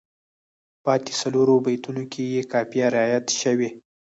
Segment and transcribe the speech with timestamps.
[0.73, 3.69] په پاتې څلورو بیتونو کې یې قافیه رعایت شوې.